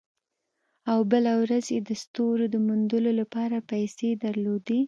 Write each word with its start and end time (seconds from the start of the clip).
او 0.91 0.99
بله 1.11 1.31
ورځ 1.41 1.65
یې 1.73 1.79
د 1.89 1.91
ستورو 2.03 2.45
د 2.53 2.55
موندلو 2.67 3.11
لپاره 3.21 3.57
پیسې 3.71 4.09
درلودې 4.23 4.79